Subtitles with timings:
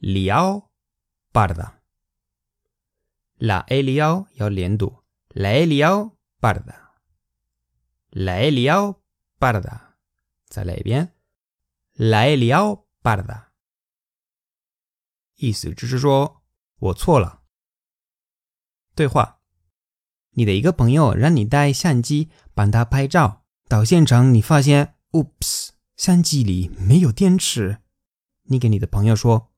[0.00, 0.62] liáo
[1.32, 8.94] pǎ da，la élì liáo yào liěn du，la élì liáo pǎ da，la élì liáo
[9.38, 13.46] pǎ da，say lai de bié，la élì liáo pǎ da。
[15.36, 16.42] 于是叔叔说
[16.78, 17.42] ：“我错了。”
[18.94, 19.40] 对话：
[20.32, 27.78] 你的一个朋友让你带相机帮他拍照，到现场你发现，oops，相机里没有电池。
[28.44, 29.49] 你给你的朋友说。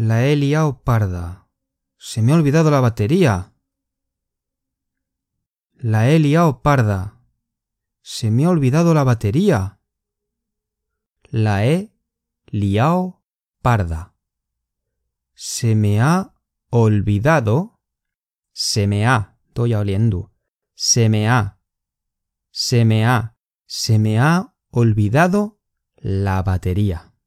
[0.00, 1.48] La he liado parda.
[1.96, 3.52] Se me ha olvidado la batería.
[5.74, 7.18] La he liado parda.
[8.00, 9.80] Se me ha olvidado la batería.
[11.24, 11.92] La he
[12.46, 13.24] liao
[13.60, 14.14] parda.
[15.34, 16.32] Se me ha
[16.70, 17.80] olvidado.
[18.52, 19.36] Se me ha.
[19.48, 20.32] Estoy oliendo.
[20.74, 21.58] Se me ha.
[22.52, 23.36] Se me ha.
[23.66, 25.58] Se me ha olvidado
[25.96, 27.17] la batería.